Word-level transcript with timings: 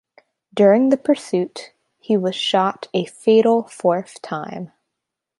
During 0.51 0.89
the 0.89 0.97
pursuit, 0.97 1.73
he 1.99 2.17
was 2.17 2.35
shot 2.35 2.87
a 2.91 3.05
fatal 3.05 3.65
fourth 3.67 4.19
time. 4.23 4.71